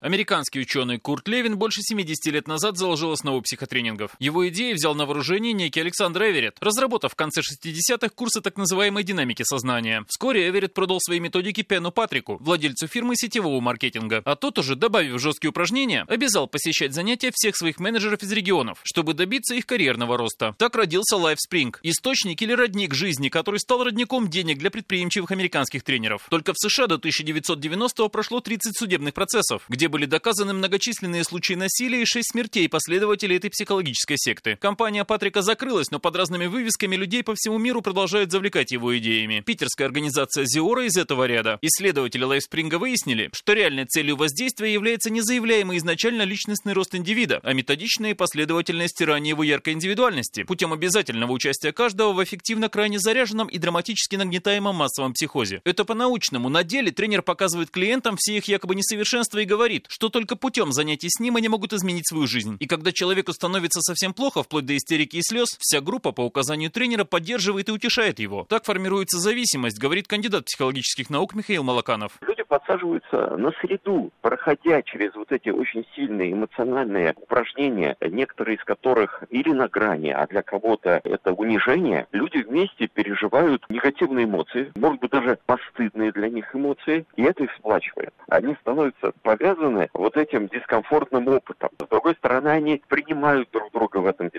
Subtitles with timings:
[0.00, 4.12] Американский ученый Курт Левин больше 70 лет назад заложил основу психотренингов.
[4.20, 9.02] Его идеи взял на вооружение некий Александр Эверетт, разработав в конце 60-х курсы так называемой
[9.02, 10.04] динамики сознания.
[10.08, 14.22] Вскоре Эверетт продал свои методики Пену Патрику, владельцу фирмы сетевого маркетинга.
[14.24, 19.14] А тот уже, добавив жесткие упражнения, обязал посещать занятия всех своих менеджеров из регионов, чтобы
[19.14, 20.54] добиться их карьерного роста.
[20.58, 26.24] Так родился LifeSpring, источник или родник жизни, который стал родником денег для предприимчивых американских тренеров.
[26.30, 32.02] Только в США до 1990-го прошло 30 судебных процессов, где были доказаны многочисленные случаи насилия
[32.02, 34.56] и шесть смертей последователей этой психологической секты.
[34.56, 39.42] Компания Патрика закрылась, но под разными вывесками людей по всему миру продолжают завлекать его идеями.
[39.44, 41.58] Питерская организация Зиора из этого ряда.
[41.62, 47.52] Исследователи Лайфспринга выяснили, что реальной целью воздействия является не заявляемый изначально личностный рост индивида, а
[47.52, 53.48] методичное и последовательное стирание его яркой индивидуальности путем обязательного участия каждого в эффективно крайне заряженном
[53.48, 55.60] и драматически нагнетаемом массовом психозе.
[55.64, 56.48] Это по-научному.
[56.48, 60.72] На деле тренер показывает клиентам все их якобы несовершенства и говорит, говорит, что только путем
[60.72, 62.56] занятий с ним они могут изменить свою жизнь.
[62.60, 66.70] И когда человеку становится совсем плохо, вплоть до истерики и слез, вся группа по указанию
[66.70, 68.46] тренера поддерживает и утешает его.
[68.48, 72.12] Так формируется зависимость, говорит кандидат психологических наук Михаил Малаканов.
[72.48, 79.52] Подсаживаются на среду, проходя через вот эти очень сильные эмоциональные упражнения, некоторые из которых или
[79.52, 85.38] на грани, а для кого-то это унижение, люди вместе переживают негативные эмоции, может быть даже
[85.44, 88.14] постыдные для них эмоции, и это их сплачивает.
[88.28, 91.68] Они становятся повязаны вот этим дискомфортным опытом.
[91.78, 94.30] С другой стороны, они принимают друг друга в этом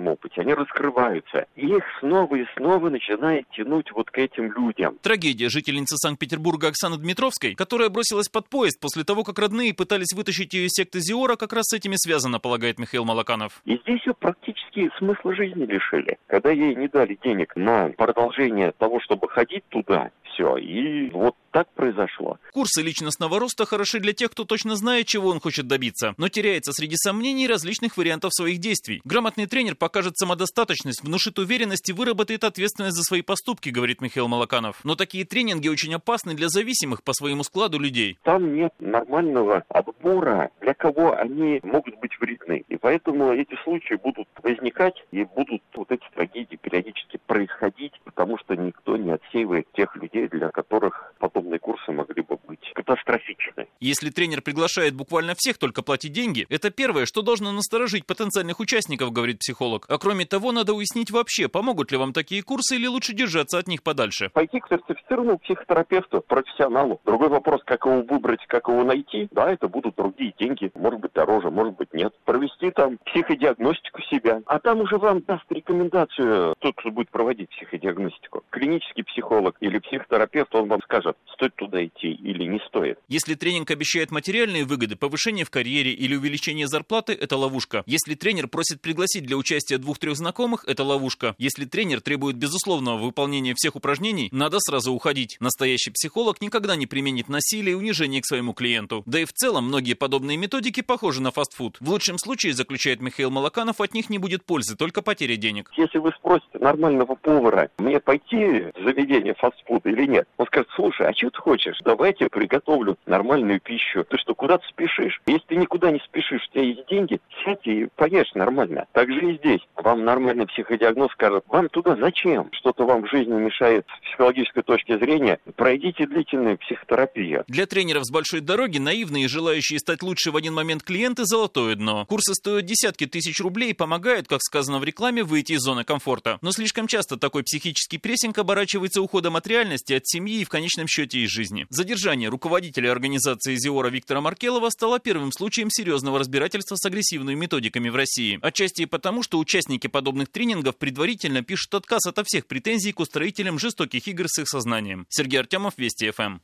[0.00, 1.46] дискомфортном опыте, они раскрываются.
[1.56, 4.98] И их снова и снова начинает тянуть вот к этим людям.
[5.02, 10.54] Трагедия жительницы Санкт-Петербурга Оксаны Дмитровской, которая бросилась под поезд после того, как родные пытались вытащить
[10.54, 13.60] ее из секты Зиора, как раз с этими связано, полагает Михаил Малаканов.
[13.64, 16.18] И здесь ее практически смысла жизни лишили.
[16.26, 20.56] Когда ей не дали денег на продолжение того, чтобы ходить туда, все.
[20.56, 22.38] И вот так произошло.
[22.52, 26.72] Курсы личностного роста хороши для тех, кто точно знает, чего он хочет добиться, но теряется
[26.72, 29.00] среди сомнений различных вариантов своих действий.
[29.04, 34.80] Грамотный тренер покажет самодостаточность, внушит уверенность и выработает ответственность за свои поступки, говорит Михаил Малаканов.
[34.84, 38.18] Но такие тренинги очень опасны для зависимых по своему складу людей.
[38.22, 42.64] Там нет нормального отбора, для кого они могут быть вредны.
[42.68, 48.54] И поэтому эти случаи будут возникать и будут вот эти трагедии периодически происходить, потому что
[48.54, 53.66] никто не отсеивает тех людей, для которых подобные курсы могли бы быть катастрофичны.
[53.90, 59.10] Если тренер приглашает буквально всех только платить деньги, это первое, что должно насторожить потенциальных участников,
[59.10, 59.84] говорит психолог.
[59.88, 63.66] А кроме того, надо уяснить вообще, помогут ли вам такие курсы или лучше держаться от
[63.66, 64.30] них подальше.
[64.32, 67.00] Пойти к сертифицированному психотерапевту, профессионалу.
[67.04, 69.26] Другой вопрос, как его выбрать, как его найти.
[69.32, 72.14] Да, это будут другие деньги, может быть дороже, может быть нет.
[72.24, 74.40] Провести там психодиагностику себя.
[74.46, 78.44] А там уже вам даст рекомендацию тот, кто будет проводить психодиагностику.
[78.50, 83.00] Клинический психолог или психотерапевт, он вам скажет, стоит туда идти или не стоит.
[83.08, 87.82] Если тренинг обещает материальные выгоды, повышение в карьере или увеличение зарплаты, это ловушка.
[87.86, 91.34] Если тренер просит пригласить для участия двух-трех знакомых, это ловушка.
[91.38, 95.38] Если тренер требует безусловного выполнения всех упражнений, надо сразу уходить.
[95.40, 99.02] Настоящий психолог никогда не применит насилие и унижение к своему клиенту.
[99.06, 101.78] Да и в целом многие подобные методики похожи на фастфуд.
[101.80, 105.70] В лучшем случае, заключает Михаил Малаканов, от них не будет пользы, только потеря денег.
[105.78, 111.08] Если вы спросите нормального повара, мне пойти в заведение фастфуда или нет, он скажет, слушай,
[111.08, 111.78] а что ты хочешь?
[111.82, 114.04] Давай я тебе приготовлю нормальную пищу.
[114.04, 115.20] Ты что, куда ты спешишь?
[115.26, 118.86] Если ты никуда не спешишь, у тебя есть деньги, сядь и поешь нормально.
[118.92, 119.60] Так же и здесь.
[119.76, 122.50] Вам нормальный психодиагноз скажет, вам туда зачем?
[122.52, 125.38] Что-то вам в жизни мешает с психологической точки зрения.
[125.54, 127.44] Пройдите длительную психотерапию.
[127.46, 132.06] Для тренеров с большой дороги наивные, желающие стать лучше в один момент клиенты– золотое дно.
[132.06, 136.38] Курсы стоят десятки тысяч рублей и помогают, как сказано в рекламе, выйти из зоны комфорта.
[136.42, 140.88] Но слишком часто такой психический прессинг оборачивается уходом от реальности, от семьи и в конечном
[140.88, 141.66] счете из жизни.
[141.70, 147.96] Задержание руководителя организации Зиора Виктора Маркелова стало первым случаем серьезного разбирательства с агрессивными методиками в
[147.96, 148.38] России.
[148.42, 153.58] Отчасти и потому, что участники подобных тренингов предварительно пишут отказ ото всех претензий к устроителям
[153.58, 155.06] жестоких игр с их сознанием.
[155.08, 156.38] Сергей Артемов, Вести ФМ.